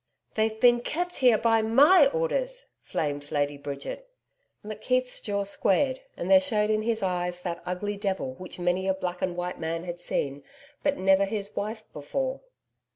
[0.33, 4.09] 'They've been kept here by MY orders,' flamed Lady Bridget.
[4.65, 8.95] McKeith's jaw squared, and there showed in his eyes that ugly devil which many a
[8.95, 10.41] black and white man had seen,
[10.81, 12.41] but never his wife before.